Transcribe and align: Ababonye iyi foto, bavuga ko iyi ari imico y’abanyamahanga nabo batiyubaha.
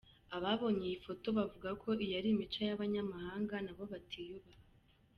Ababonye 0.35 0.83
iyi 0.87 0.97
foto, 1.05 1.27
bavuga 1.37 1.69
ko 1.81 1.89
iyi 2.03 2.13
ari 2.19 2.29
imico 2.33 2.59
y’abanyamahanga 2.67 3.55
nabo 3.65 3.83
batiyubaha. 3.91 4.63